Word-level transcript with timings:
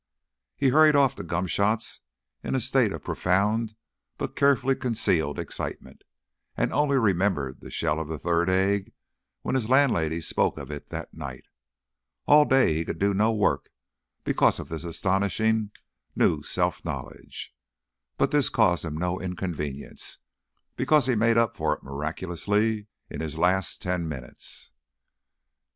He 0.57 0.69
hurried 0.69 0.95
off 0.95 1.13
to 1.13 1.23
Gomshott's 1.23 1.99
in 2.43 2.55
a 2.55 2.59
state 2.59 2.91
of 2.91 3.03
profound 3.03 3.75
but 4.17 4.35
carefully 4.35 4.73
concealed 4.73 5.37
excitement, 5.37 6.05
and 6.57 6.73
only 6.73 6.97
remembered 6.97 7.59
the 7.61 7.69
shell 7.69 7.99
of 7.99 8.07
the 8.07 8.17
third 8.17 8.49
egg 8.49 8.93
when 9.43 9.53
his 9.53 9.69
landlady 9.69 10.19
spoke 10.19 10.57
of 10.57 10.71
it 10.71 10.89
that 10.89 11.13
night. 11.13 11.43
All 12.25 12.45
day 12.45 12.73
he 12.73 12.83
could 12.83 12.97
do 12.97 13.13
no 13.13 13.31
work 13.31 13.69
because 14.23 14.57
of 14.59 14.69
this 14.69 14.83
astonishingly 14.83 15.69
new 16.15 16.41
self 16.41 16.83
knowledge, 16.83 17.53
but 18.17 18.31
this 18.31 18.49
caused 18.49 18.83
him 18.83 18.97
no 18.97 19.19
inconvenience, 19.21 20.17
because 20.75 21.05
he 21.05 21.13
made 21.13 21.37
up 21.37 21.55
for 21.55 21.73
it 21.75 21.83
miraculously 21.83 22.87
in 23.11 23.21
his 23.21 23.37
last 23.37 23.83
ten 23.83 24.09
minutes. 24.09 24.71